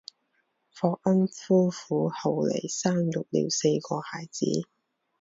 [0.81, 4.47] 雷恩夫妇后来生育了四个孩子。